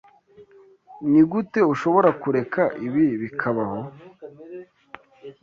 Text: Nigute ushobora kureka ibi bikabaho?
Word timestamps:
Nigute 1.09 1.59
ushobora 1.73 2.09
kureka 2.21 2.63
ibi 2.85 3.05
bikabaho? 3.21 3.79